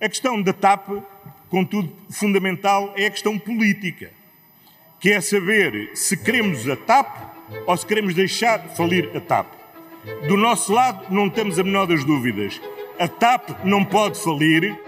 A 0.00 0.08
questão 0.08 0.42
da 0.42 0.52
TAP, 0.52 0.88
contudo, 1.48 1.90
fundamental 2.10 2.92
é 2.96 3.06
a 3.06 3.10
questão 3.10 3.38
política, 3.38 4.10
que 5.00 5.10
é 5.10 5.20
saber 5.20 5.92
se 5.94 6.16
queremos 6.16 6.68
a 6.68 6.76
TAP 6.76 7.08
ou 7.66 7.76
se 7.76 7.86
queremos 7.86 8.14
deixar 8.14 8.58
falir 8.76 9.10
a 9.16 9.20
TAP. 9.20 9.46
Do 10.28 10.36
nosso 10.36 10.72
lado, 10.72 11.06
não 11.12 11.30
temos 11.30 11.58
a 11.58 11.64
menor 11.64 11.86
das 11.86 12.04
dúvidas. 12.04 12.60
A 12.98 13.08
TAP 13.08 13.64
não 13.64 13.84
pode 13.84 14.18
falir. 14.22 14.78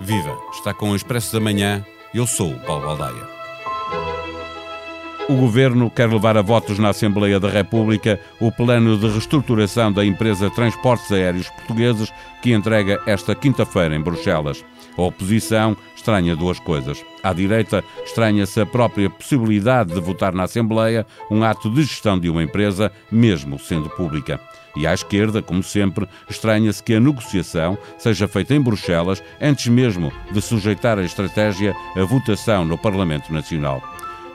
Viva! 0.00 0.38
Está 0.52 0.72
com 0.72 0.90
o 0.90 0.96
Expresso 0.96 1.32
da 1.34 1.40
Manhã. 1.40 1.84
Eu 2.14 2.26
sou 2.26 2.50
o 2.50 2.60
Paulo 2.60 2.86
Baldaia. 2.86 3.41
O 5.32 5.36
Governo 5.36 5.90
quer 5.90 6.10
levar 6.10 6.36
a 6.36 6.42
votos 6.42 6.78
na 6.78 6.90
Assembleia 6.90 7.40
da 7.40 7.48
República 7.48 8.20
o 8.38 8.52
plano 8.52 8.98
de 8.98 9.08
reestruturação 9.08 9.90
da 9.90 10.04
empresa 10.04 10.50
Transportes 10.50 11.10
Aéreos 11.10 11.48
Portugueses 11.48 12.12
que 12.42 12.52
entrega 12.52 13.00
esta 13.06 13.34
quinta-feira 13.34 13.96
em 13.96 14.00
Bruxelas. 14.02 14.62
A 14.94 15.00
oposição 15.00 15.74
estranha 15.96 16.36
duas 16.36 16.58
coisas. 16.60 17.02
À 17.22 17.32
direita, 17.32 17.82
estranha-se 18.04 18.60
a 18.60 18.66
própria 18.66 19.08
possibilidade 19.08 19.94
de 19.94 20.00
votar 20.02 20.34
na 20.34 20.42
Assembleia 20.42 21.06
um 21.30 21.42
ato 21.42 21.70
de 21.70 21.82
gestão 21.82 22.18
de 22.18 22.28
uma 22.28 22.42
empresa, 22.42 22.92
mesmo 23.10 23.58
sendo 23.58 23.88
pública. 23.88 24.38
E 24.76 24.86
à 24.86 24.92
esquerda, 24.92 25.40
como 25.40 25.62
sempre, 25.62 26.06
estranha-se 26.28 26.82
que 26.82 26.94
a 26.94 27.00
negociação 27.00 27.78
seja 27.96 28.28
feita 28.28 28.54
em 28.54 28.60
Bruxelas 28.60 29.22
antes 29.40 29.68
mesmo 29.68 30.12
de 30.30 30.42
sujeitar 30.42 30.98
a 30.98 31.04
estratégia 31.04 31.74
à 31.96 32.04
votação 32.04 32.66
no 32.66 32.76
Parlamento 32.76 33.32
Nacional. 33.32 33.82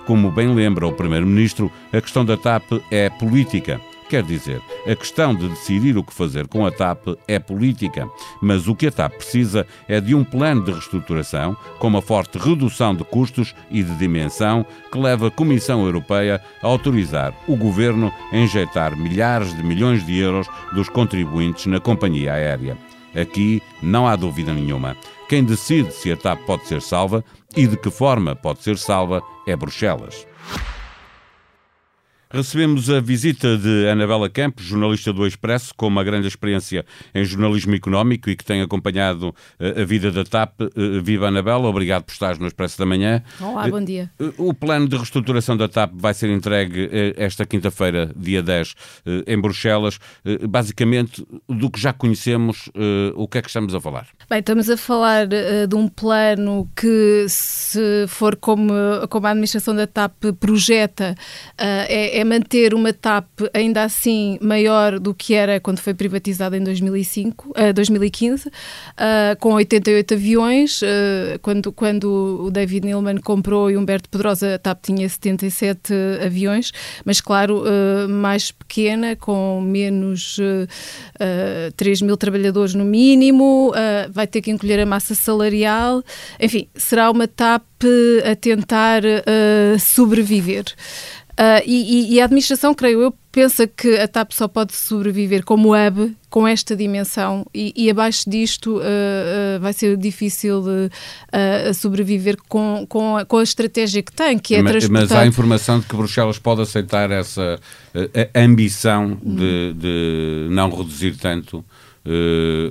Como 0.08 0.32
bem 0.32 0.56
lembra 0.56 0.88
o 0.88 0.94
Primeiro-Ministro, 0.94 1.70
a 1.92 2.00
questão 2.00 2.24
da 2.24 2.38
TAP 2.38 2.64
é 2.90 3.10
política. 3.10 3.82
Quer 4.10 4.24
dizer, 4.24 4.62
a 4.90 4.96
questão 4.96 5.36
de 5.36 5.50
decidir 5.50 5.98
o 5.98 6.04
que 6.04 6.14
fazer 6.14 6.48
com 6.48 6.66
a 6.66 6.72
TAP 6.72 7.10
é 7.28 7.38
política, 7.38 8.10
mas 8.42 8.70
o 8.70 8.74
que 8.74 8.88
a 8.88 8.92
TAP 8.92 9.16
precisa 9.16 9.68
é 9.86 10.00
de 10.00 10.16
um 10.16 10.24
plano 10.24 10.64
de 10.64 10.72
reestruturação 10.72 11.58
com 11.77 11.88
uma 11.88 12.02
forte 12.02 12.38
redução 12.38 12.96
de 12.96 13.04
custos 13.04 13.54
e 13.70 13.84
de 13.84 13.94
dimensão 13.98 14.66
que 14.90 14.98
leva 14.98 15.27
a 15.27 15.32
Comissão 15.32 15.84
Europeia 15.84 16.42
a 16.64 16.68
autorizar 16.68 17.34
o 17.46 17.58
governo 17.58 18.10
a 18.32 18.38
injetar 18.38 18.98
milhares 18.98 19.54
de 19.54 19.62
milhões 19.62 20.05
de 20.05 20.18
euros 20.18 20.48
dos 20.74 20.88
contribuintes 20.88 21.66
na 21.66 21.82
companhia 21.82 22.32
aérea. 22.32 22.77
Aqui 23.14 23.62
não 23.84 24.08
há 24.08 24.16
dúvida 24.16 24.54
nenhuma. 24.54 24.96
Quem 25.27 25.44
decide 25.44 25.92
se 25.92 26.10
a 26.14 26.16
TAP 26.16 26.40
pode 26.46 26.66
ser 26.66 26.82
salva 26.82 27.26
e 27.58 27.68
de 27.68 27.76
que 27.76 27.90
forma 27.90 28.34
pode 28.34 28.64
ser 28.64 28.77
salva 28.77 29.21
é 29.48 29.55
Bruxelas. 29.55 30.27
Recebemos 32.30 32.90
a 32.90 33.00
visita 33.00 33.58
de 33.58 33.88
Anabela 33.88 34.30
Campos, 34.30 34.66
jornalista 34.66 35.14
do 35.14 35.26
Expresso, 35.26 35.74
com 35.74 35.88
uma 35.88 36.04
grande 36.04 36.28
experiência 36.28 36.86
em 37.16 37.24
jornalismo 37.24 37.74
económico 37.74 38.30
e 38.30 38.36
que 38.36 38.44
tem 38.44 38.62
acompanhado 38.62 39.34
eh, 39.58 39.82
a 39.82 39.86
vida 39.86 40.12
da 40.12 40.26
TAP. 40.26 40.60
Eh, 40.60 41.00
viva 41.02 41.30
Anabela, 41.30 41.70
obrigado 41.70 42.04
por 42.04 42.12
estar 42.12 42.38
no 42.38 42.46
Expresso 42.46 42.78
da 42.78 42.86
Manhã. 42.86 43.24
Olá, 43.40 43.70
bom 43.70 43.82
dia. 43.82 44.12
Eh, 44.20 44.34
o 44.38 44.54
plano 44.54 44.90
de 44.90 44.98
reestruturação 44.98 45.55
da 45.55 45.70
TAP 45.70 45.92
vai 45.96 46.14
ser 46.14 46.30
entregue 46.30 46.90
esta 47.16 47.46
quinta-feira, 47.46 48.12
dia 48.14 48.44
10, 48.44 48.76
em 49.26 49.40
Bruxelas. 49.40 49.98
Basicamente, 50.50 51.26
do 51.48 51.72
que 51.72 51.80
já 51.80 51.94
conhecemos, 51.94 52.70
o 53.16 53.28
que 53.28 53.38
é 53.38 53.42
que 53.42 53.48
estamos 53.48 53.74
a 53.74 53.80
falar? 53.80 54.08
Bem, 54.30 54.40
estamos 54.40 54.70
a 54.70 54.76
falar 54.76 55.28
de 55.28 55.76
um 55.76 55.88
plano 55.88 56.70
que, 56.76 57.26
se 57.30 58.05
for 58.08 58.36
como, 58.36 58.74
como 59.10 59.28
a 59.28 59.30
administração 59.30 59.74
da 59.74 59.88
TAP 59.88 60.34
projeta, 60.40 61.16
é 61.58 62.16
é 62.18 62.23
manter 62.23 62.73
uma 62.73 62.91
TAP 62.91 63.27
ainda 63.54 63.84
assim 63.84 64.40
maior 64.41 65.00
do 65.00 65.13
que 65.13 65.35
era 65.35 65.59
quando 65.59 65.78
foi 65.78 65.94
privatizada 65.94 66.57
em 66.57 66.63
2005, 66.63 67.50
uh, 67.50 67.74
2015, 67.74 68.47
uh, 68.47 68.51
com 69.40 69.53
88 69.53 70.16
aviões. 70.16 70.81
Uh, 70.81 71.38
quando, 71.44 71.72
quando 71.72 72.41
o 72.41 72.50
David 72.50 72.88
Neilman 72.88 73.18
comprou 73.18 73.69
e 73.69 73.78
Humberto 73.78 74.09
Pedrosa, 74.09 74.56
a 74.56 74.57
TAP 74.57 74.81
tinha 74.81 75.07
77 75.07 75.94
aviões, 76.25 76.72
mas 77.06 77.22
claro, 77.22 77.64
uh, 77.64 78.09
mais 78.09 78.50
pequena, 78.50 79.16
com 79.16 79.62
menos 79.62 80.40
uh, 80.40 81.72
3 81.75 82.02
mil 82.02 82.18
trabalhadores 82.18 82.74
no 82.74 82.84
mínimo, 82.84 83.72
vai 84.12 84.25
ter 84.25 84.42
que 84.42 84.50
encolher 84.50 84.80
a 84.80 84.86
massa 84.86 85.13
salarial. 85.13 86.03
Enfim, 86.40 86.68
será 86.75 87.12
uma 87.12 87.28
TAP 87.28 87.63
a 88.30 88.36
tentar 88.36 89.03
sobreviver. 89.80 90.66
Uh, 91.40 91.62
e, 91.68 92.16
e, 92.16 92.20
a 92.20 92.25
administração, 92.25 92.74
creio 92.74 93.00
eu, 93.00 93.14
pensa 93.31 93.68
que 93.68 93.96
a 94.00 94.08
TAP 94.08 94.31
só 94.31 94.48
pode 94.48 94.74
sobreviver 94.74 95.46
como 95.46 95.75
hub 95.75 96.18
com 96.31 96.48
esta 96.48 96.75
dimensão 96.75 97.46
e, 97.53 97.72
e 97.75 97.92
abaixo 97.92 98.28
disto 98.28 98.78
uh, 98.78 98.80
uh, 98.80 99.59
vai 99.62 99.72
ser 99.72 99.96
difícil 99.98 100.64
sobreviver 101.75 102.38
com, 102.50 102.88
com 102.90 103.18
a, 103.18 103.25
com, 103.25 103.38
a, 103.38 103.44
estratégia 103.44 104.02
que 104.02 104.12
tem, 104.12 104.40
que 104.40 104.56
é 104.56 104.64
mas, 104.64 104.72
transportar... 104.72 105.02
Mas 105.02 105.12
há 105.12 105.28
informação 105.28 105.80
de 105.80 105.86
que 105.86 105.96
Bruxelas 105.96 106.40
pode 106.40 106.62
aceitar 106.62 107.12
essa 107.12 107.59
ambição 108.34 109.16
de, 109.24 109.74
de, 109.74 110.48
não 110.50 110.72
reduzir 110.72 111.18
tanto 111.18 111.64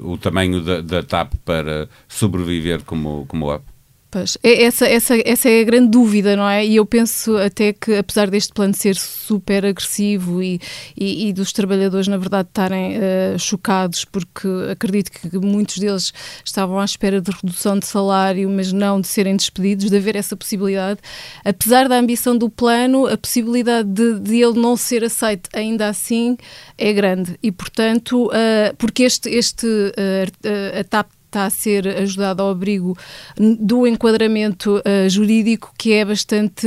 o 0.02 0.18
tamanho 0.18 0.60
da, 0.60 0.80
da 0.80 1.02
TAP 1.04 1.34
para 1.44 1.88
sobreviver 2.08 2.82
como, 2.82 3.26
como 3.28 3.54
hub? 3.54 3.62
Pois, 4.08 4.38
é, 4.42 4.62
essa, 4.62 4.86
essa, 4.86 5.14
essa 5.24 5.50
é 5.50 5.60
a 5.60 5.64
grande 5.64 5.90
dúvida, 5.90 6.36
não 6.36 6.48
é? 6.48 6.64
E 6.64 6.76
eu 6.76 6.86
penso 6.86 7.36
até 7.36 7.72
que, 7.72 7.96
apesar 7.96 8.30
deste 8.30 8.52
plano 8.52 8.72
ser 8.72 8.94
super 8.94 9.66
agressivo 9.66 10.40
e, 10.40 10.60
e, 10.96 11.28
e 11.28 11.32
dos 11.32 11.52
trabalhadores, 11.52 12.06
na 12.06 12.16
verdade, 12.16 12.48
estarem 12.48 12.98
uh, 12.98 13.38
chocados, 13.38 14.04
porque 14.04 14.46
acredito 14.70 15.10
que 15.10 15.38
muitos 15.38 15.78
deles 15.78 16.12
estavam 16.44 16.78
à 16.78 16.84
espera 16.84 17.20
de 17.20 17.32
redução 17.32 17.78
de 17.78 17.86
salário, 17.86 18.48
mas 18.48 18.72
não 18.72 19.00
de 19.00 19.08
serem 19.08 19.36
despedidos, 19.36 19.90
de 19.90 19.96
haver 19.96 20.14
essa 20.14 20.36
possibilidade. 20.36 21.00
Apesar 21.44 21.88
da 21.88 21.98
ambição 21.98 22.38
do 22.38 22.48
plano, 22.48 23.06
a 23.06 23.18
possibilidade 23.18 23.88
de, 23.88 24.20
de 24.20 24.40
ele 24.40 24.58
não 24.58 24.76
ser 24.76 25.02
aceito 25.02 25.50
ainda 25.52 25.88
assim 25.88 26.38
é 26.78 26.92
grande. 26.92 27.36
E, 27.42 27.50
portanto, 27.50 28.28
uh, 28.28 28.76
porque 28.78 29.02
este, 29.02 29.28
este 29.30 29.66
uh, 29.66 30.80
a 30.80 30.84
TAP 30.84 31.15
está 31.26 31.44
a 31.44 31.50
ser 31.50 31.86
ajudado 31.88 32.42
ao 32.42 32.50
abrigo 32.50 32.96
do 33.60 33.86
enquadramento 33.86 34.76
uh, 34.78 35.08
jurídico 35.08 35.72
que 35.76 35.92
é 35.92 36.04
bastante 36.04 36.66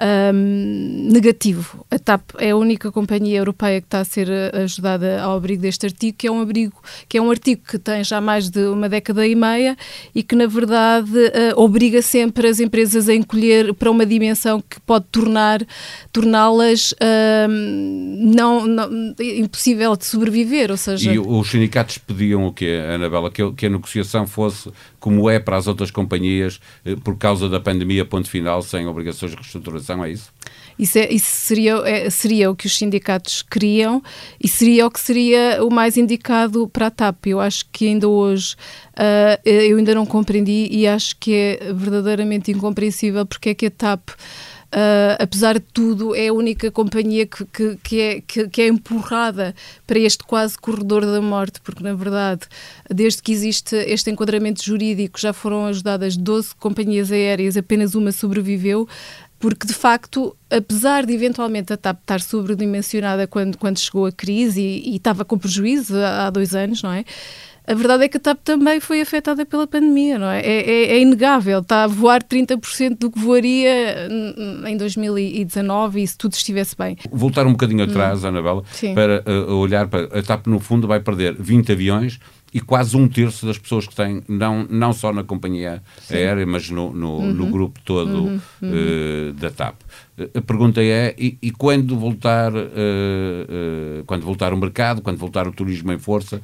um, 0.00 1.08
negativo. 1.10 1.84
A 1.90 1.98
TAP 1.98 2.22
é 2.38 2.50
a 2.50 2.56
única 2.56 2.90
companhia 2.92 3.38
europeia 3.38 3.80
que 3.80 3.86
está 3.86 4.00
a 4.00 4.04
ser 4.04 4.28
eh, 4.28 4.50
ajudada 4.64 5.20
ao 5.22 5.36
abrigo 5.36 5.62
deste 5.62 5.86
artigo, 5.86 6.16
que 6.16 6.26
é 6.26 6.30
um 6.30 6.40
abrigo 6.40 6.74
que 7.08 7.18
é 7.18 7.22
um 7.22 7.30
artigo 7.30 7.62
que 7.68 7.78
tem 7.78 8.02
já 8.04 8.20
mais 8.20 8.48
de 8.48 8.60
uma 8.66 8.88
década 8.88 9.26
e 9.26 9.34
meia 9.34 9.76
e 10.14 10.22
que 10.22 10.34
na 10.34 10.46
verdade 10.46 11.10
uh, 11.10 11.60
obriga 11.60 12.02
sempre 12.02 12.48
as 12.48 12.60
empresas 12.60 13.08
a 13.08 13.14
encolher 13.14 13.74
para 13.74 13.90
uma 13.90 14.06
dimensão 14.06 14.60
que 14.60 14.80
pode 14.80 15.06
tornar 15.10 15.64
torná-las 16.12 16.92
uh, 16.92 17.48
não, 17.48 18.66
não, 18.66 19.14
impossível 19.18 19.96
de 19.96 20.04
sobreviver, 20.04 20.70
ou 20.70 20.76
seja... 20.76 21.12
E 21.12 21.18
os 21.18 21.50
sindicatos 21.50 21.98
pediam 21.98 22.46
o 22.46 22.52
quê, 22.52 22.80
Anabela? 22.94 23.30
Que, 23.30 23.50
que 23.60 23.66
a 23.66 23.68
negociação 23.68 24.26
fosse 24.26 24.72
como 24.98 25.28
é 25.28 25.38
para 25.38 25.58
as 25.58 25.66
outras 25.66 25.90
companhias 25.90 26.58
eh, 26.82 26.96
por 26.96 27.18
causa 27.18 27.46
da 27.46 27.60
pandemia, 27.60 28.06
ponto 28.06 28.30
final, 28.30 28.62
sem 28.62 28.86
obrigações 28.86 29.32
de 29.32 29.36
reestruturação, 29.36 30.02
é 30.02 30.12
isso? 30.12 30.32
Isso, 30.78 30.98
é, 30.98 31.12
isso 31.12 31.28
seria, 31.28 31.74
é, 31.84 32.08
seria 32.08 32.50
o 32.50 32.56
que 32.56 32.66
os 32.66 32.78
sindicatos 32.78 33.42
queriam 33.42 34.02
e 34.42 34.48
seria 34.48 34.86
o 34.86 34.90
que 34.90 34.98
seria 34.98 35.62
o 35.62 35.70
mais 35.70 35.98
indicado 35.98 36.66
para 36.68 36.86
a 36.86 36.90
TAP. 36.90 37.26
Eu 37.26 37.38
acho 37.38 37.66
que 37.70 37.86
ainda 37.86 38.08
hoje 38.08 38.54
uh, 38.96 39.38
eu 39.44 39.76
ainda 39.76 39.94
não 39.94 40.06
compreendi 40.06 40.68
e 40.70 40.86
acho 40.86 41.16
que 41.20 41.34
é 41.34 41.72
verdadeiramente 41.74 42.50
incompreensível 42.50 43.26
porque 43.26 43.50
é 43.50 43.54
que 43.54 43.66
a 43.66 43.70
TAP 43.70 44.08
Uh, 44.72 45.18
apesar 45.18 45.54
de 45.54 45.64
tudo, 45.72 46.14
é 46.14 46.28
a 46.28 46.32
única 46.32 46.70
companhia 46.70 47.26
que, 47.26 47.44
que, 47.44 47.76
que, 47.82 48.00
é, 48.00 48.20
que, 48.20 48.48
que, 48.48 48.62
é 48.62 48.68
empurrada 48.68 49.52
para 49.84 49.98
este 49.98 50.22
quase 50.22 50.56
corredor 50.56 51.04
da 51.04 51.20
morte, 51.20 51.60
porque 51.60 51.82
na 51.82 51.92
verdade, 51.92 52.42
desde 52.88 53.20
que 53.20 53.32
existe 53.32 53.74
este 53.74 54.12
enquadramento 54.12 54.64
jurídico, 54.64 55.18
já 55.18 55.32
foram 55.32 55.66
ajudadas 55.66 56.16
12 56.16 56.54
companhias 56.54 57.10
aéreas, 57.10 57.56
apenas 57.56 57.96
uma 57.96 58.12
sobreviveu 58.12 58.88
porque 59.40 59.66
de 59.66 59.72
facto, 59.72 60.36
apesar 60.50 61.06
de 61.06 61.14
eventualmente 61.14 61.72
a 61.72 61.76
TAP 61.76 61.98
estar 62.02 62.20
sobredimensionada 62.20 63.26
quando, 63.26 63.56
quando 63.56 63.78
chegou 63.78 64.04
a 64.04 64.12
crise 64.12 64.60
e, 64.60 64.92
e 64.92 64.96
estava 64.96 65.24
com 65.24 65.38
prejuízo 65.38 65.96
há, 65.96 66.28
dois 66.28 66.54
anos, 66.54 66.82
não 66.82 66.92
é? 66.92 67.06
A 67.70 67.74
verdade 67.74 68.04
é 68.04 68.08
que 68.08 68.16
a 68.16 68.20
TAP 68.20 68.38
também 68.42 68.80
foi 68.80 69.00
afetada 69.00 69.46
pela 69.46 69.64
pandemia, 69.64 70.18
não 70.18 70.28
é? 70.28 70.40
É, 70.40 70.70
é, 70.70 70.92
é 70.92 71.00
inegável, 71.00 71.60
está 71.60 71.84
a 71.84 71.86
voar 71.86 72.20
30% 72.20 72.98
do 72.98 73.10
que 73.12 73.20
voaria 73.20 74.08
em 74.66 74.76
2019 74.76 76.02
e 76.02 76.06
se 76.06 76.18
tudo 76.18 76.32
estivesse 76.32 76.76
bem. 76.76 76.96
Voltar 77.12 77.46
um 77.46 77.52
bocadinho 77.52 77.84
atrás, 77.84 78.24
hum. 78.24 78.28
Anabela, 78.28 78.64
Sim. 78.72 78.92
para 78.92 79.22
uh, 79.24 79.54
olhar 79.54 79.86
para 79.86 80.18
a 80.18 80.22
TAP, 80.22 80.48
no 80.48 80.58
fundo, 80.58 80.88
vai 80.88 80.98
perder 80.98 81.36
20 81.38 81.70
aviões 81.70 82.18
e 82.52 82.60
quase 82.60 82.96
um 82.96 83.06
terço 83.08 83.46
das 83.46 83.56
pessoas 83.56 83.86
que 83.86 83.94
têm, 83.94 84.20
não, 84.26 84.66
não 84.68 84.92
só 84.92 85.12
na 85.12 85.22
companhia 85.22 85.80
Sim. 86.00 86.14
aérea, 86.14 86.44
mas 86.44 86.68
no, 86.68 86.92
no, 86.92 87.18
uhum. 87.18 87.32
no 87.32 87.46
grupo 87.46 87.78
todo 87.84 88.24
uhum. 88.24 88.40
Uh, 88.60 89.32
da 89.34 89.50
TAP. 89.50 89.76
A 90.34 90.40
pergunta 90.40 90.82
é, 90.82 91.14
e, 91.16 91.38
e 91.40 91.50
quando 91.52 91.96
voltar 91.96 92.52
uh, 92.52 92.56
uh, 92.58 94.04
quando 94.04 94.24
voltar 94.24 94.52
o 94.52 94.56
mercado, 94.56 95.00
quando 95.00 95.16
voltar 95.16 95.46
o 95.46 95.52
turismo 95.52 95.92
em 95.92 95.98
força, 95.98 96.42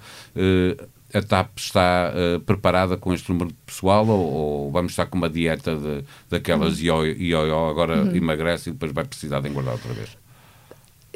a 1.14 1.22
TAP 1.22 1.58
está 1.58 2.12
uh, 2.12 2.40
preparada 2.40 2.96
com 2.96 3.12
este 3.12 3.30
número 3.30 3.50
de 3.50 3.58
pessoal 3.64 4.06
ou, 4.06 4.32
ou, 4.32 4.72
vamos 4.72 4.92
estar 4.92 5.06
com 5.06 5.16
uma 5.16 5.30
dieta 5.30 5.76
de, 5.76 6.04
daquelas 6.28 6.80
uhum. 6.80 7.04
ioió, 7.04 7.68
agora 7.68 8.02
uhum. 8.02 8.16
emagrece 8.16 8.70
e 8.70 8.72
depois 8.72 8.92
vai 8.92 9.04
precisar 9.04 9.40
de 9.40 9.48
engordar 9.48 9.74
outra 9.74 9.92
vez? 9.92 10.16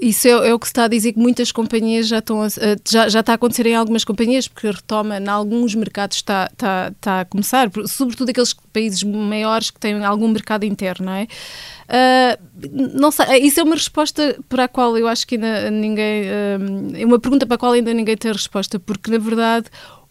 Isso 0.01 0.27
é, 0.27 0.31
é, 0.31 0.55
o 0.55 0.59
que 0.59 0.67
se 0.67 0.71
está 0.71 0.85
a 0.85 0.89
dizer 0.89 1.13
que 1.13 1.19
muitas 1.19 1.53
companhias 1.53 2.09
já 2.09 2.21
estão 2.21 2.43
a, 2.43 2.49
já, 2.89 3.09
já 3.09 3.21
está 3.21 3.33
a 3.33 3.35
acontecer 3.35 3.67
em 3.67 3.75
algumas 3.75 4.03
companhias, 4.03 4.49
porque 4.49 4.71
retoma 4.71 5.19
em 5.19 5.29
alguns 5.29 5.75
mercados 5.75 6.17
está, 6.17 6.49
está, 6.51 6.91
está 6.97 7.21
a 7.21 7.25
começar, 7.27 7.71
sobretudo 7.87 8.31
aqueles 8.31 8.55
países 8.73 9.03
maiores 9.03 9.71
que 9.71 9.79
têm 9.79 10.03
algum 10.03 10.29
mercado 10.29 10.65
interno, 10.65 11.07
não 11.07 11.13
é? 11.13 11.27
Uh, 11.91 12.99
não 12.99 13.11
sei, 13.11 13.41
isso 13.41 13.61
é 13.61 13.63
uma 13.63 13.75
resposta 13.75 14.39
para 14.49 14.65
a 14.65 14.69
qual 14.69 14.97
eu 14.97 15.07
acho 15.07 15.27
que 15.27 15.35
ainda 15.35 15.71
ninguém. 15.71 16.23
Uh, 16.23 16.97
é 16.97 17.05
uma 17.05 17.19
pergunta 17.19 17.47
para 17.47 17.57
a 17.57 17.59
qual 17.59 17.73
ainda 17.73 17.93
ninguém 17.93 18.17
tem 18.17 18.33
resposta, 18.33 18.79
porque 18.81 19.11
na 19.11 19.19
verdade, 19.19 19.67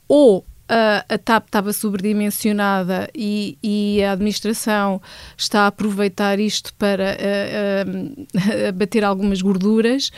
ou 0.07 0.45
a 0.69 1.18
TAP 1.18 1.45
estava 1.48 1.74
sobredimensionada 1.74 3.10
e, 3.16 3.57
e, 3.63 4.04
a 4.04 4.12
administração 4.12 5.01
está 5.36 5.62
a 5.62 5.68
aproveitar 5.68 6.39
isto 6.39 6.74
para 6.75 7.18
uh, 7.18 8.69
uh, 8.69 8.74
bater 8.74 9.04
algumas 9.04 9.42
gorduras. 9.42 10.12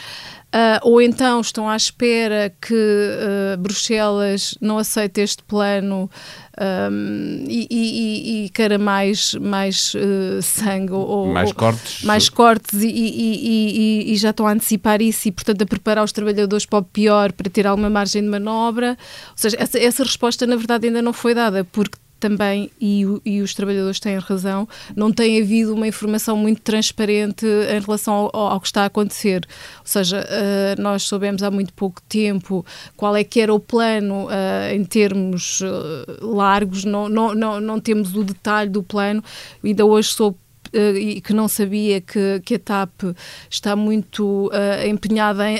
Uh, 0.53 0.79
ou 0.81 1.01
então 1.01 1.39
estão 1.39 1.69
à 1.69 1.77
espera 1.77 2.53
que 2.61 2.73
uh, 2.73 3.57
Bruxelas 3.57 4.53
não 4.59 4.77
aceite 4.77 5.21
este 5.21 5.41
plano 5.43 6.11
um, 6.59 7.45
e, 7.47 7.67
e, 7.71 8.45
e, 8.45 8.49
queira 8.49 8.77
mais, 8.77 9.35
mais 9.35 9.93
uh, 9.95 10.41
sangue 10.41 10.91
ou 10.91 11.27
mais 11.27 11.53
cortes, 11.53 12.03
mais 12.03 12.29
cortes 12.29 12.83
e, 12.83 14.11
e, 14.11 14.17
já 14.17 14.31
estão 14.31 14.45
a 14.45 14.51
antecipar 14.51 15.01
isso 15.01 15.29
e, 15.29 15.31
portanto, 15.31 15.61
a 15.61 15.65
preparar 15.65 16.03
os 16.03 16.11
trabalhadores 16.11 16.65
para 16.65 16.79
o 16.79 16.83
pior, 16.83 17.31
para 17.31 17.49
ter 17.49 17.65
alguma 17.65 17.89
margem 17.89 18.21
de 18.21 18.27
manobra. 18.27 18.97
Ou 19.29 19.37
seja, 19.37 19.55
essa, 19.59 19.79
essa 19.79 20.03
resposta, 20.03 20.45
na 20.45 20.57
verdade, 20.57 20.87
ainda 20.87 21.01
não 21.01 21.13
foi 21.13 21.33
dada, 21.33 21.63
porque 21.63 21.97
também, 22.21 22.71
e, 22.79 23.03
e, 23.25 23.41
os 23.41 23.53
trabalhadores 23.55 23.99
têm 23.99 24.17
razão, 24.19 24.69
não 24.95 25.11
tem 25.11 25.41
havido 25.41 25.73
uma 25.73 25.87
informação 25.87 26.37
muito 26.37 26.61
transparente 26.61 27.45
em 27.45 27.79
relação 27.79 28.29
ao, 28.31 28.51
ao 28.51 28.61
que 28.61 28.67
está 28.67 28.83
a 28.83 28.85
acontecer. 28.85 29.45
Ou 29.79 29.85
seja, 29.85 30.21
uh, 30.21 30.81
nós 30.81 31.03
soubemos 31.03 31.41
há 31.41 31.49
muito 31.49 31.73
pouco 31.73 31.99
tempo 32.03 32.63
qual 32.95 33.15
é 33.15 33.23
que 33.23 33.41
era 33.41 33.53
o 33.53 33.59
plano 33.59 34.27
uh, 34.27 34.73
em 34.73 34.83
termos 34.85 35.61
uh, 35.61 36.25
largos, 36.25 36.85
não, 36.85 37.09
não, 37.09 37.33
não, 37.33 37.59
não 37.59 37.79
temos 37.79 38.15
o 38.15 38.23
detalhe 38.23 38.69
do 38.69 38.83
plano, 38.83 39.23
ainda 39.63 39.83
hoje 39.83 40.09
soube 40.09 40.37
e 40.73 41.19
que 41.19 41.33
não 41.33 41.47
sabia 41.49 41.99
que, 41.99 42.39
que 42.45 42.55
a 42.55 42.59
TAP 42.59 43.03
está 43.49 43.75
muito 43.75 44.47
uh, 44.47 44.87
empenhada 44.87 45.49
em, 45.49 45.59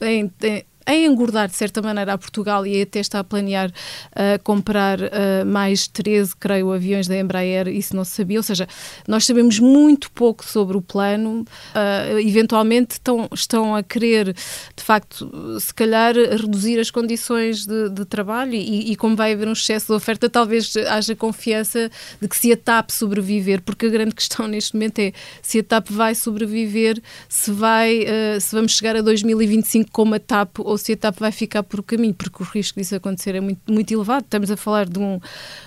em, 0.00 0.30
em, 0.40 0.64
em 0.86 1.06
engordar 1.06 1.48
de 1.48 1.56
certa 1.56 1.80
maneira 1.80 2.12
a 2.12 2.18
Portugal 2.18 2.66
e 2.66 2.82
até 2.82 3.00
está 3.00 3.20
a 3.20 3.24
planear 3.24 3.70
uh, 3.70 4.42
comprar 4.42 5.00
uh, 5.00 5.46
mais 5.46 5.86
13, 5.86 6.34
creio, 6.36 6.72
aviões 6.72 7.06
da 7.06 7.16
Embraer, 7.16 7.68
isso 7.68 7.94
não 7.94 8.04
se 8.04 8.12
sabia. 8.12 8.38
Ou 8.38 8.42
seja, 8.42 8.66
nós 9.06 9.24
sabemos 9.24 9.58
muito 9.58 10.10
pouco 10.10 10.44
sobre 10.44 10.76
o 10.76 10.82
plano. 10.82 11.40
Uh, 11.74 12.18
eventualmente 12.18 12.94
estão, 12.94 13.28
estão 13.32 13.76
a 13.76 13.82
querer, 13.82 14.32
de 14.32 14.82
facto, 14.82 15.30
se 15.60 15.72
calhar 15.72 16.14
reduzir 16.14 16.78
as 16.78 16.90
condições 16.90 17.66
de, 17.66 17.90
de 17.90 18.04
trabalho 18.04 18.54
e, 18.54 18.92
e, 18.92 18.96
como 18.96 19.16
vai 19.16 19.32
haver 19.32 19.48
um 19.48 19.52
excesso 19.52 19.86
de 19.86 19.92
oferta, 19.92 20.28
talvez 20.28 20.76
haja 20.88 21.14
confiança 21.14 21.90
de 22.20 22.28
que 22.28 22.36
se 22.36 22.52
a 22.52 22.56
TAP 22.56 22.90
sobreviver, 22.90 23.62
porque 23.62 23.86
a 23.86 23.88
grande 23.88 24.14
questão 24.16 24.46
neste 24.48 24.74
momento 24.74 24.98
é 24.98 25.12
se 25.40 25.58
a 25.58 25.62
TAP 25.62 25.90
vai 25.90 26.14
sobreviver, 26.14 27.00
se, 27.28 27.50
vai, 27.50 28.04
se 28.40 28.54
vamos 28.54 28.72
chegar 28.76 28.96
a 28.96 29.00
2025 29.00 29.90
como 29.90 30.14
a 30.14 30.18
TAP 30.18 30.58
ou 30.72 30.78
se 30.78 30.92
a 30.92 30.96
TAP 30.96 31.18
vai 31.18 31.30
ficar 31.30 31.62
por 31.62 31.82
caminho, 31.82 32.14
porque 32.14 32.42
o 32.42 32.46
risco 32.46 32.80
disso 32.80 32.94
acontecer 32.94 33.34
é 33.34 33.40
muito, 33.40 33.60
muito 33.72 33.92
elevado. 33.92 34.24
Estamos 34.24 34.50
a 34.50 34.56
falar 34.56 34.88
de 34.88 34.98
um, 34.98 35.20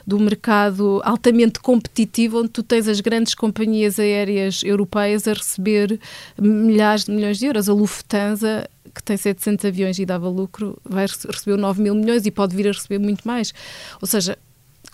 de 0.05 0.15
um 0.15 0.19
mercado 0.19 1.01
altamente 1.03 1.59
competitivo, 1.59 2.39
onde 2.39 2.49
tu 2.49 2.63
tens 2.63 2.87
as 2.87 2.99
grandes 2.99 3.33
companhias 3.33 3.99
aéreas 3.99 4.61
europeias 4.63 5.27
a 5.27 5.33
receber 5.33 5.99
milhares 6.39 7.05
de 7.05 7.11
milhões 7.11 7.37
de 7.37 7.45
euros. 7.45 7.69
A 7.69 7.73
Lufthansa 7.73 8.67
que 8.93 9.03
tem 9.03 9.17
700 9.17 9.65
aviões 9.65 9.99
e 9.99 10.05
dava 10.05 10.29
lucro, 10.29 10.79
vai 10.85 11.05
receber 11.05 11.57
9 11.57 11.81
mil 11.81 11.93
milhões 11.93 12.25
e 12.25 12.31
pode 12.31 12.55
vir 12.55 12.69
a 12.69 12.71
receber 12.71 12.97
muito 12.97 13.27
mais. 13.27 13.53
Ou 14.01 14.07
seja, 14.07 14.37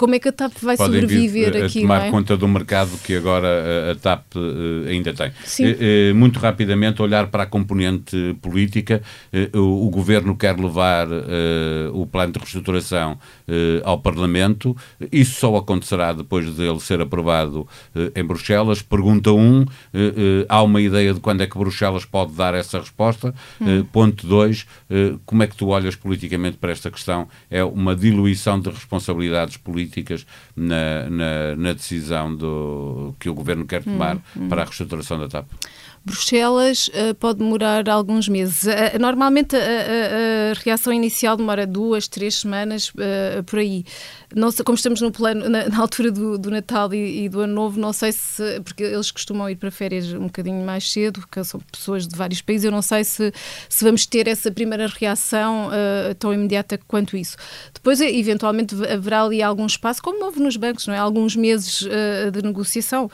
como 0.01 0.15
é 0.15 0.19
que 0.19 0.29
a 0.29 0.31
TAP 0.31 0.53
vai 0.63 0.75
Podem 0.75 0.99
sobreviver 0.99 1.53
vir, 1.53 1.63
aqui? 1.63 1.77
A 1.77 1.81
tomar 1.83 2.07
é? 2.07 2.09
conta 2.09 2.35
do 2.35 2.47
mercado 2.47 2.89
que 3.03 3.15
agora 3.15 3.91
a, 3.91 3.95
TAP 3.95 4.33
ainda 4.89 5.13
tem. 5.13 5.31
Sim. 5.43 5.75
Muito 6.15 6.39
rapidamente, 6.39 7.03
olhar 7.03 7.27
para 7.27 7.43
a 7.43 7.45
componente 7.45 8.35
política. 8.41 9.03
O, 9.53 9.85
o, 9.85 9.89
governo 9.91 10.35
quer 10.35 10.59
levar 10.59 11.07
o 11.93 12.07
plano 12.07 12.33
de 12.33 12.39
reestruturação 12.39 13.19
ao 13.83 13.99
Parlamento. 13.99 14.75
Isso 15.11 15.39
só 15.39 15.55
acontecerá 15.55 16.13
depois 16.13 16.51
dele 16.55 16.79
ser 16.79 16.99
aprovado 16.99 17.67
em 18.15 18.23
Bruxelas. 18.23 18.81
Pergunta 18.81 19.31
1: 19.31 19.37
um, 19.37 19.65
há 20.49 20.63
uma 20.63 20.81
ideia 20.81 21.13
de 21.13 21.19
quando 21.19 21.41
é 21.41 21.47
que 21.47 21.59
Bruxelas 21.59 22.05
pode 22.05 22.33
dar 22.33 22.55
essa 22.55 22.79
resposta? 22.79 23.35
Hum. 23.61 23.83
ponto 23.91 24.25
2: 24.25 24.65
como 25.27 25.43
é 25.43 25.47
que 25.47 25.55
tu 25.55 25.67
olhas 25.67 25.95
politicamente 25.95 26.57
para 26.57 26.71
esta 26.71 26.89
questão? 26.89 27.27
É 27.51 27.63
uma 27.63 27.95
diluição 27.95 28.59
de 28.59 28.71
responsabilidades 28.71 29.57
políticas 29.57 29.90
políticas 29.91 30.25
na, 30.55 31.09
na, 31.09 31.55
na 31.55 31.73
decisão 31.73 32.33
do, 32.33 33.13
que 33.19 33.29
o 33.29 33.33
governo 33.33 33.65
quer 33.65 33.83
tomar 33.83 34.15
hum, 34.15 34.21
hum. 34.37 34.49
para 34.49 34.61
a 34.61 34.65
reestruturação 34.65 35.19
da 35.19 35.27
TAP? 35.27 35.47
Bruxelas 36.03 36.87
uh, 36.87 37.13
pode 37.19 37.39
demorar 37.39 37.87
alguns 37.87 38.27
meses. 38.27 38.63
Uh, 38.63 38.99
normalmente 38.99 39.55
a, 39.55 39.59
a, 39.59 40.51
a, 40.51 40.53
reação 40.63 40.91
inicial 40.91 41.37
demora 41.37 41.67
duas, 41.67 42.07
três 42.07 42.39
semanas 42.39 42.89
uh, 42.89 43.43
por 43.45 43.59
aí. 43.59 43.85
Não 44.35 44.49
sei, 44.49 44.65
como 44.65 44.75
estamos 44.75 44.99
no 44.99 45.11
plano, 45.11 45.47
na, 45.47 45.69
na 45.69 45.79
altura 45.79 46.11
do, 46.11 46.39
do 46.39 46.49
Natal 46.49 46.91
e, 46.91 47.25
e, 47.25 47.29
do 47.29 47.41
Ano 47.41 47.53
Novo, 47.53 47.79
não 47.79 47.93
sei 47.93 48.11
se. 48.11 48.61
Porque 48.61 48.83
eles 48.83 49.11
costumam 49.11 49.47
ir 49.47 49.57
para 49.57 49.69
férias 49.69 50.11
um 50.13 50.23
bocadinho 50.23 50.65
mais 50.65 50.91
cedo, 50.91 51.19
porque 51.19 51.43
são 51.43 51.59
pessoas 51.71 52.07
de 52.07 52.15
vários 52.15 52.41
países. 52.41 52.65
Eu 52.65 52.71
não 52.71 52.81
sei 52.81 53.03
se, 53.03 53.31
se 53.69 53.83
vamos 53.83 54.05
ter 54.07 54.27
essa 54.27 54.49
primeira 54.49 54.87
reação 54.87 55.69
tão 56.17 56.33
imediata 56.33 56.79
quanto 56.87 57.17
isso. 57.17 57.35
Depois, 57.73 57.99
eventualmente, 57.99 58.73
haverá 58.85 59.23
ali 59.23 59.43
algum 59.43 59.65
espaço, 59.65 60.01
como 60.01 60.23
houve 60.23 60.39
nos 60.39 60.55
bancos, 60.55 60.87
não 60.87 60.93
é? 60.93 60.97
Alguns 60.97 61.35
meses 61.35 61.85
de 62.31 62.41
negociação. 62.41 63.11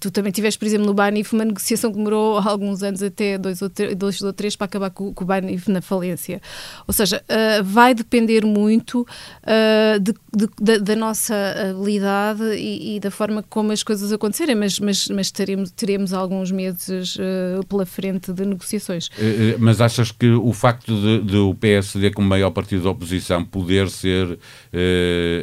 Tu 0.00 0.12
também 0.12 0.30
tiveste, 0.30 0.58
por 0.58 0.66
exemplo, 0.66 0.86
no 0.86 0.94
Banif 0.94 1.32
uma 1.32 1.44
negociação 1.44 1.90
que 1.90 1.96
demorou 1.96 2.38
alguns 2.46 2.82
anos, 2.82 3.02
até 3.02 3.36
dois 3.36 3.60
ou, 3.60 3.70
dois 3.96 4.20
ou 4.20 4.32
três, 4.32 4.54
para 4.54 4.66
acabar 4.66 4.90
com, 4.90 5.12
com 5.12 5.24
o 5.24 5.26
Banif 5.26 5.68
na 5.68 5.82
falência. 5.82 6.40
Ou 6.86 6.94
seja, 6.94 7.22
uh, 7.28 7.64
vai 7.64 7.94
depender 7.94 8.44
muito 8.44 9.00
uh, 9.00 9.98
de, 10.00 10.14
de, 10.34 10.48
da, 10.60 10.78
da, 10.78 10.96
nossa 10.96 11.34
habilidade 11.70 12.42
e, 12.54 12.96
e, 12.96 13.00
da 13.00 13.10
forma 13.10 13.42
como 13.48 13.72
as 13.72 13.82
coisas 13.82 14.12
acontecerem, 14.12 14.54
mas, 14.54 14.78
mas, 14.78 15.08
mas 15.08 15.30
teremos, 15.30 15.70
teremos 15.72 16.12
alguns 16.12 16.52
meses 16.52 17.16
uh, 17.16 17.66
pela 17.66 17.84
frente 17.84 18.32
de 18.32 18.44
negociações. 18.44 19.10
Mas 19.58 19.80
achas 19.80 20.12
que 20.12 20.30
o 20.30 20.52
facto 20.52 20.94
de, 20.94 21.22
de 21.22 21.36
o 21.36 21.54
PSD, 21.54 22.12
como 22.12 22.28
maior 22.28 22.50
partido 22.50 22.84
da 22.84 22.90
oposição, 22.90 23.44
poder 23.44 23.88
ser 23.88 24.38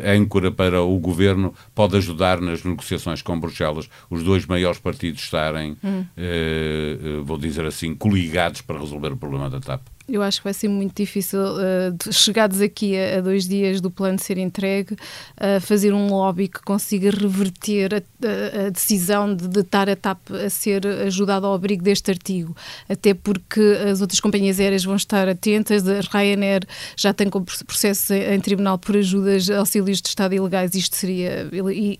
âncora 0.06 0.52
para 0.52 0.82
o 0.82 0.98
governo, 1.00 1.54
pode 1.74 1.98
ajudar 1.98 2.40
nas 2.40 2.64
negociações 2.64 3.22
com 3.22 3.40
Bruxelas? 3.40 3.90
Os 4.10 4.24
dois 4.24 4.45
dois 4.46 4.48
maiores 4.48 4.80
partidos 4.80 5.22
estarem, 5.22 5.76
hum. 5.84 6.06
eh, 6.16 6.98
eh, 7.02 7.22
vou 7.24 7.38
dizer 7.38 7.66
assim, 7.66 7.94
coligados 7.94 8.62
para 8.62 8.80
resolver 8.80 9.12
o 9.12 9.18
problema 9.18 9.50
da 9.50 9.60
TAP? 9.60 9.82
Eu 10.08 10.22
acho 10.22 10.40
que 10.40 10.44
vai 10.44 10.54
ser 10.54 10.68
muito 10.68 10.96
difícil, 10.96 11.40
uh, 11.40 12.14
chegados 12.14 12.62
aqui 12.62 12.96
a, 12.96 13.18
a, 13.18 13.22
dois 13.22 13.48
dias 13.48 13.82
do 13.82 13.90
plano 13.90 14.20
ser 14.20 14.38
entregue, 14.38 14.94
uh, 14.94 15.60
fazer 15.60 15.94
um 15.94 16.08
lobby 16.08 16.48
que 16.48 16.62
consiga 16.62 17.10
reverter 17.10 17.96
a, 17.96 17.98
a, 17.98 18.68
a 18.68 18.70
decisão 18.70 19.36
de, 19.36 19.48
de 19.48 19.62
estar 19.62 19.90
a 19.90 19.96
TAP 19.96 20.20
a 20.46 20.50
ser 20.50 20.86
ajudada 20.86 21.48
ao 21.48 21.56
abrigo 21.56 21.84
deste 21.84 22.12
artigo. 22.12 22.56
Até 22.88 23.16
porque 23.16 23.60
as 23.92 24.00
outras 24.00 24.20
companhias 24.20 24.60
aéreas 24.60 24.84
vão 24.84 24.96
estar 24.96 25.28
atentas, 25.28 25.88
a 25.88 26.02
Ryanair 26.02 26.68
já 26.96 27.12
tem 27.12 27.28
como 27.28 27.46
processo 27.66 28.14
em, 28.14 28.40
tribunal 28.40 28.78
por 28.78 28.96
ajudas, 28.96 29.50
auxílios 29.50 30.04
de 30.04 30.10
Estado 30.10 30.36
ilegais, 30.36 30.76
isto 30.76 30.96
seria, 30.96 31.50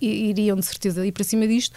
iriam 0.00 0.56
de 0.56 0.64
certeza 0.64 1.04
ir 1.04 1.10
para 1.10 1.24
cima 1.24 1.48
disto. 1.48 1.74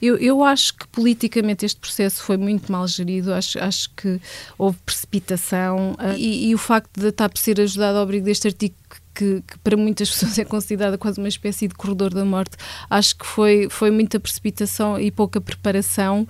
Eu, 0.00 0.16
eu 0.18 0.44
acho 0.44 0.74
que 0.76 0.86
politicamente 0.86 1.66
este 1.66 1.80
processo 1.80 2.22
foi 2.22 2.36
muito 2.36 2.70
mal 2.70 2.86
gerido, 2.86 3.34
acho, 3.34 3.58
acho 3.58 3.90
que 3.96 4.20
houve 4.56 4.78
precipitação 4.86 5.71
uh, 5.76 6.14
e, 6.16 6.48
e, 6.48 6.54
o 6.54 6.58
facto 6.58 7.00
da 7.00 7.12
TAP 7.12 7.36
ser 7.36 7.60
ajudada 7.60 7.98
ao 7.98 8.04
abrigo 8.04 8.24
deste 8.24 8.48
artigo 8.48 8.74
que, 9.14 9.42
que, 9.46 9.58
para 9.62 9.76
muitas 9.76 10.08
pessoas 10.12 10.38
é 10.38 10.44
considerada 10.44 10.96
quase 10.98 11.18
uma 11.18 11.28
espécie 11.28 11.68
de 11.68 11.74
corredor 11.74 12.12
da 12.14 12.24
morte, 12.24 12.56
acho 12.88 13.16
que 13.16 13.26
foi, 13.26 13.68
foi 13.70 13.90
muita 13.90 14.18
precipitação 14.18 14.98
e 14.98 15.10
pouca 15.10 15.40
preparação. 15.40 16.26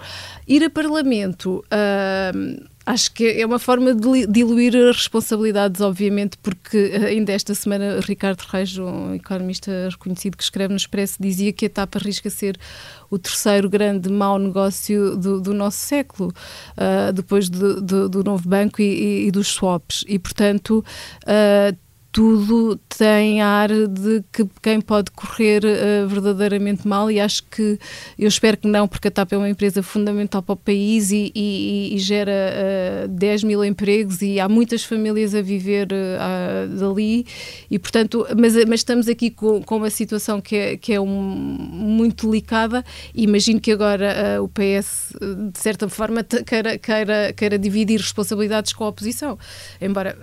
Ir 0.46 0.64
a 0.64 0.70
Parlamento. 0.70 1.64
Uh, 1.66 2.71
Acho 2.84 3.12
que 3.12 3.40
é 3.40 3.46
uma 3.46 3.60
forma 3.60 3.94
de 3.94 4.26
diluir 4.26 4.74
as 4.74 4.96
responsabilidades, 4.96 5.80
obviamente, 5.80 6.36
porque 6.38 6.76
ainda 7.06 7.32
esta 7.32 7.54
semana 7.54 8.00
Ricardo 8.00 8.40
Reis, 8.40 8.76
um 8.76 9.14
economista 9.14 9.70
reconhecido 9.88 10.36
que 10.36 10.42
escreve 10.42 10.72
no 10.72 10.76
Expresso, 10.76 11.16
dizia 11.20 11.52
que 11.52 11.66
a 11.66 11.70
TAP 11.70 11.96
arrisca 11.96 12.28
ser 12.28 12.58
o 13.08 13.18
terceiro 13.18 13.70
grande 13.70 14.10
mau 14.10 14.36
negócio 14.36 15.16
do, 15.16 15.40
do 15.40 15.54
nosso 15.54 15.78
século, 15.78 16.32
uh, 16.72 17.12
depois 17.12 17.48
do, 17.48 17.80
do, 17.80 18.08
do, 18.08 18.24
novo 18.24 18.48
banco 18.48 18.82
e, 18.82 18.84
e, 18.84 19.26
e, 19.28 19.30
dos 19.30 19.46
swaps. 19.48 20.04
E, 20.08 20.18
portanto, 20.18 20.84
uh, 21.22 21.76
tudo 22.12 22.78
tem 22.98 23.40
ar 23.40 23.70
de 23.70 24.22
que 24.30 24.46
quem 24.60 24.82
pode 24.82 25.10
correr 25.12 25.62
uh, 25.64 26.06
verdadeiramente 26.06 26.86
mal 26.86 27.10
e 27.10 27.18
acho 27.18 27.42
que 27.44 27.78
eu 28.18 28.28
espero 28.28 28.58
que 28.58 28.68
não, 28.68 28.86
porque 28.86 29.08
a 29.08 29.10
TAP 29.10 29.32
é 29.32 29.38
uma 29.38 29.48
empresa 29.48 29.82
fundamental 29.82 30.42
para 30.42 30.52
o 30.52 30.56
país 30.56 31.10
e, 31.10 31.32
e, 31.34 31.94
e 31.94 31.98
gera 31.98 32.30
uh, 33.06 33.08
10 33.08 33.44
mil 33.44 33.64
empregos 33.64 34.20
e 34.20 34.38
há 34.38 34.46
muitas 34.46 34.84
famílias 34.84 35.34
a 35.34 35.40
viver 35.40 35.88
uh, 35.90 36.68
dali. 36.76 37.24
E 37.70 37.78
portanto, 37.78 38.26
mas, 38.38 38.62
mas 38.66 38.80
estamos 38.80 39.08
aqui 39.08 39.30
com, 39.30 39.62
com, 39.62 39.78
uma 39.78 39.90
situação 39.90 40.38
que 40.38 40.54
é, 40.54 40.76
que 40.76 40.92
é 40.92 41.00
um, 41.00 41.06
muito 41.06 42.26
delicada. 42.26 42.84
E 43.14 43.24
imagino 43.24 43.58
que 43.58 43.72
agora 43.72 44.38
uh, 44.38 44.44
o 44.44 44.48
PS 44.48 45.14
de 45.50 45.58
certa 45.58 45.88
forma 45.88 46.22
queira, 46.22 46.76
queira, 46.76 47.32
queira 47.32 47.58
dividir 47.58 47.98
responsabilidades 47.98 48.74
com 48.74 48.84
a 48.84 48.88
oposição, 48.88 49.38
embora 49.80 50.16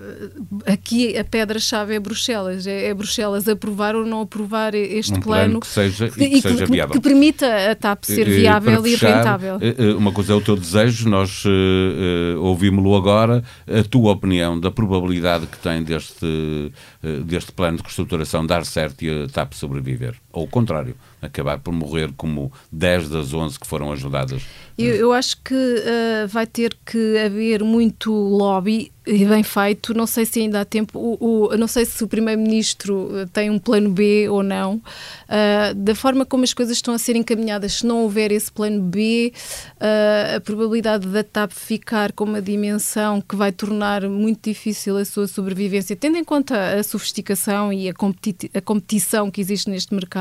aqui 0.68 1.18
a 1.18 1.24
pedra-chave 1.24 1.79
é 1.88 2.00
Bruxelas, 2.00 2.68
é, 2.68 2.88
é, 2.88 2.94
Bruxelas 2.94 3.48
aprovar 3.48 3.96
ou 3.96 4.06
não 4.06 4.22
aprovar 4.22 4.74
este 4.74 5.14
um 5.14 5.22
plano, 5.22 5.44
plano 5.44 5.60
que 5.60 5.68
seja, 5.68 6.08
e 6.08 6.12
que, 6.12 6.24
e 6.24 6.42
seja 6.42 6.66
que, 6.66 6.72
viável. 6.72 6.94
que 6.94 7.00
permita 7.00 7.72
a 7.72 7.76
TAP 7.76 8.04
ser 8.04 8.26
viável 8.26 8.86
e, 8.86 8.92
fechar, 8.92 9.18
rentável. 9.18 9.58
Eh, 9.62 9.76
eh, 9.78 9.94
uma 9.94 10.12
coisa 10.12 10.34
é 10.34 10.36
o 10.36 10.42
teu 10.42 10.56
desejo, 10.56 11.08
nós 11.10 11.44
uh, 11.46 11.50
uh, 11.50 12.42
ouvimos-lo 12.42 12.96
agora, 12.96 13.44
a 13.68 13.84
tua 13.84 14.12
opinião 14.12 14.60
da 14.60 14.72
probabilidade 14.72 15.48
que 15.48 15.58
tem 15.60 15.84
deste, 15.84 16.26
uh, 16.26 17.24
deste 17.24 17.52
plano 17.52 17.78
de 17.78 17.84
reestruturação 17.84 18.46
dar 18.46 18.66
certo 18.66 19.04
e 19.04 19.24
a 19.24 19.28
TAP 19.28 19.54
sobreviver, 19.54 20.16
ou 20.32 20.44
o 20.44 20.48
contrário, 20.48 20.96
acabar 21.22 21.60
por 21.60 21.74
morrer 21.74 22.12
como 22.16 22.52
10 22.72 23.10
das 23.10 23.34
11 23.34 23.60
que 23.60 23.68
foram 23.68 23.92
ajudadas 23.92 24.44
eu, 24.80 24.96
eu 24.96 25.12
acho 25.12 25.36
que 25.44 25.54
uh, 25.54 26.26
vai 26.30 26.48
ter 26.48 26.74
que 26.86 27.18
haver 27.18 27.62
muito 27.66 28.14
lobby 28.14 28.94
e 29.06 29.26
bem 29.26 29.44
feito. 29.44 29.94
Não 29.94 30.08
sei 30.08 30.26
se 30.26 30.40
ainda 30.40 30.62
há 30.62 30.66
tempo. 30.66 30.98
O, 30.98 31.48
o 31.48 31.58
não 31.58 31.68
sei 31.68 31.84
se 31.84 32.02
o 32.04 32.08
Primeiro-Ministro 32.08 33.10
eh, 33.18 33.26
tem 33.34 33.50
um 33.50 33.58
plano 33.58 33.90
B 33.90 34.30
ou 34.30 34.44
não. 34.44 34.76
Uh, 34.76 35.74
da 35.76 35.96
forma 35.96 36.26
como 36.26 36.44
as 36.44 36.54
coisas 36.54 36.78
estão 36.78 36.94
a 36.94 37.00
ser 37.00 37.16
encaminhadas, 37.16 37.74
se 37.74 37.86
não 37.86 38.04
houver 38.04 38.32
esse 38.32 38.52
plano 38.52 38.82
B, 38.82 39.34
uh, 39.78 40.38
a 40.38 40.40
probabilidade 40.40 41.08
da 41.08 41.24
TAP 41.24 41.52
ficar 41.52 42.12
com 42.12 42.24
uma 42.24 42.42
dimensão 42.42 43.20
que 43.20 43.36
vai 43.36 43.52
tornar 43.52 44.08
muito 44.08 44.50
difícil 44.50 44.96
a 44.98 45.04
sua 45.04 45.28
sobrevivência, 45.28 45.96
tendo 45.96 46.18
em 46.18 46.24
conta 46.24 46.76
a 46.76 46.84
sofisticação 46.84 47.74
e 47.74 47.90
a, 47.90 47.94
competi 47.94 48.52
a 48.54 48.62
competição 48.62 49.32
que 49.32 49.42
existe 49.42 49.70
neste 49.70 49.94
mercado, 49.94 50.19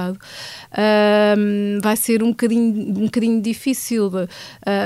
vai 1.82 1.96
ser 1.96 2.22
um 2.22 2.30
bocadinho, 2.30 2.90
um 2.90 3.04
bocadinho 3.04 3.40
difícil. 3.40 4.08
Uh, 4.08 4.28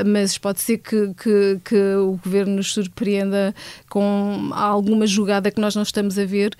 mas 0.07 0.38
pode 0.38 0.61
ser 0.61 0.78
que, 0.78 1.12
que, 1.14 1.61
que 1.64 1.95
o 1.95 2.19
governo 2.25 2.57
nos 2.57 2.73
surpreenda 2.73 3.54
com 3.88 4.50
alguma 4.52 5.07
jogada 5.07 5.50
que 5.50 5.61
nós 5.61 5.75
não 5.75 5.83
estamos 5.83 6.19
a 6.19 6.25
ver. 6.25 6.57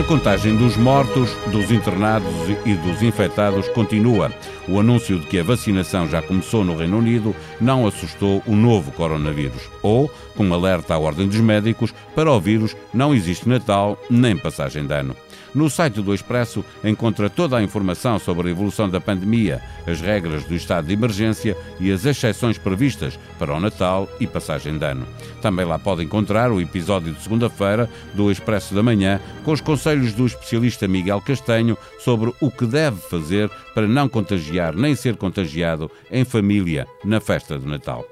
A 0.00 0.02
contagem 0.02 0.56
dos 0.56 0.78
mortos, 0.78 1.30
dos 1.52 1.70
internados 1.70 2.32
e 2.64 2.72
dos 2.74 3.02
infectados 3.02 3.68
continua. 3.68 4.32
O 4.66 4.80
anúncio 4.80 5.18
de 5.18 5.26
que 5.26 5.38
a 5.38 5.42
vacinação 5.42 6.08
já 6.08 6.22
começou 6.22 6.64
no 6.64 6.74
Reino 6.74 6.96
Unido 6.96 7.36
não 7.60 7.86
assustou 7.86 8.42
o 8.46 8.56
novo 8.56 8.90
coronavírus. 8.92 9.60
Ou, 9.82 10.10
com 10.34 10.54
alerta 10.54 10.94
à 10.94 10.98
ordem 10.98 11.28
dos 11.28 11.36
médicos, 11.36 11.92
para 12.14 12.32
o 12.32 12.40
vírus 12.40 12.74
não 12.94 13.14
existe 13.14 13.46
Natal 13.46 13.98
nem 14.08 14.38
passagem 14.38 14.86
de 14.86 14.94
ano. 14.94 15.14
No 15.54 15.68
site 15.68 16.00
do 16.00 16.14
Expresso 16.14 16.64
encontra 16.84 17.28
toda 17.28 17.56
a 17.56 17.62
informação 17.62 18.18
sobre 18.18 18.48
a 18.48 18.50
evolução 18.50 18.88
da 18.88 19.00
pandemia, 19.00 19.60
as 19.86 20.00
regras 20.00 20.44
do 20.44 20.54
estado 20.54 20.86
de 20.86 20.94
emergência 20.94 21.56
e 21.78 21.90
as 21.90 22.04
exceções 22.04 22.58
previstas 22.58 23.18
para 23.38 23.54
o 23.54 23.60
Natal 23.60 24.08
e 24.20 24.26
passagem 24.26 24.78
de 24.78 24.84
ano. 24.84 25.06
Também 25.42 25.64
lá 25.64 25.78
pode 25.78 26.04
encontrar 26.04 26.50
o 26.52 26.60
episódio 26.60 27.12
de 27.12 27.22
segunda-feira 27.22 27.88
do 28.14 28.30
Expresso 28.30 28.74
da 28.74 28.82
Manhã 28.82 29.20
com 29.44 29.52
os 29.52 29.60
conselhos 29.60 30.12
do 30.12 30.26
especialista 30.26 30.86
Miguel 30.86 31.20
Castanho 31.20 31.76
sobre 31.98 32.32
o 32.40 32.50
que 32.50 32.66
deve 32.66 33.00
fazer 33.00 33.50
para 33.74 33.88
não 33.88 34.08
contagiar 34.08 34.74
nem 34.74 34.94
ser 34.94 35.16
contagiado 35.16 35.90
em 36.10 36.24
família 36.24 36.86
na 37.04 37.20
festa 37.20 37.58
de 37.58 37.66
Natal. 37.66 38.04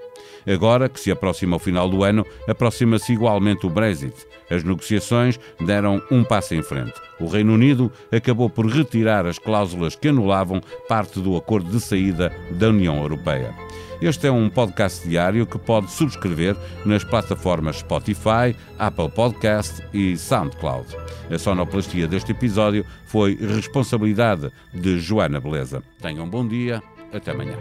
Agora 0.53 0.89
que 0.89 0.99
se 0.99 1.11
aproxima 1.11 1.57
o 1.57 1.59
final 1.59 1.89
do 1.89 2.03
ano, 2.03 2.25
aproxima-se 2.49 3.13
igualmente 3.13 3.67
o 3.67 3.71
Brexit. 3.71 4.15
As 4.51 4.65
negociações 4.65 5.39
deram 5.61 6.03
um 6.11 6.25
passo 6.25 6.55
em 6.55 6.63
frente. 6.63 6.95
O 7.21 7.27
Reino 7.27 7.53
Unido 7.53 7.93
acabou 8.11 8.49
por 8.49 8.67
retirar 8.67 9.27
as 9.27 9.39
cláusulas 9.39 9.95
que 9.95 10.09
anulavam 10.09 10.63
parte 10.89 11.21
do 11.21 11.37
acordo 11.37 11.71
de 11.71 11.81
saída 11.81 12.33
da 12.53 12.69
União 12.69 12.97
Europeia. 13.03 13.55
Este 14.01 14.29
é 14.29 14.31
um 14.31 14.49
podcast 14.49 15.07
diário 15.07 15.45
que 15.45 15.59
pode 15.59 15.91
subscrever 15.91 16.57
nas 16.87 17.03
plataformas 17.03 17.79
Spotify, 17.79 18.55
Apple 18.79 19.11
Podcast 19.11 19.83
e 19.93 20.17
SoundCloud. 20.17 20.87
A 21.31 21.37
sonoplastia 21.37 22.07
deste 22.07 22.31
episódio 22.31 22.87
foi 23.07 23.35
responsabilidade 23.35 24.51
de 24.73 25.01
Joana 25.01 25.41
Beleza. 25.41 25.83
Tenham 26.01 26.25
um 26.25 26.31
bom 26.31 26.47
dia, 26.47 26.81
até 27.13 27.33
amanhã. 27.33 27.59